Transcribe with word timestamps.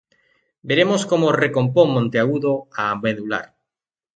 Veremos 0.67 1.01
como 1.11 1.31
recompón 1.43 1.87
Monteagudo 1.95 2.53
a 2.81 2.83
medular. 3.05 3.45